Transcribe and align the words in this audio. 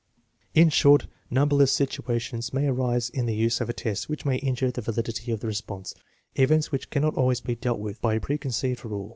In 0.55 0.69
short, 0.69 1.05
numberless 1.29 1.71
situations 1.71 2.51
may 2.55 2.65
arise 2.65 3.11
in 3.11 3.27
the 3.27 3.35
use 3.35 3.61
of 3.61 3.69
a 3.69 3.73
test 3.73 4.09
which 4.09 4.25
may 4.25 4.37
injure 4.37 4.71
the 4.71 4.81
validity 4.81 5.31
of 5.31 5.41
the 5.41 5.45
response, 5.45 5.93
events 6.33 6.71
which 6.71 6.89
cannot 6.89 7.13
always 7.13 7.39
be 7.41 7.53
dealt 7.53 7.77
with 7.79 8.01
by 8.01 8.17
preconceived 8.17 8.83
rule. 8.83 9.09